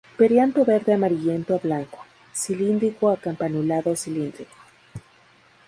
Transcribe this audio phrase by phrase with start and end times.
[0.17, 1.99] Perianto verde amarillento a blanco,
[2.33, 4.55] cilíndrico a campanulado-cilíndrico.